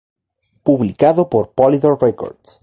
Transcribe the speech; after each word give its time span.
Publicado 0.63 1.29
por 1.29 1.51
Polydor 1.51 2.01
Records. 2.01 2.59